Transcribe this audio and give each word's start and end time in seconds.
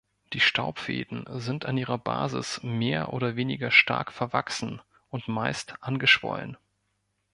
Die 0.33 0.39
Staubfäden 0.39 1.25
sind 1.39 1.67
an 1.67 1.77
ihrer 1.77 1.99
Basis 1.99 2.63
mehr 2.63 3.13
oder 3.13 3.35
weniger 3.35 3.69
stark 3.69 4.11
verwachsen 4.11 4.81
und 5.11 5.27
meist 5.27 5.75
angeschwollen. 5.81 6.57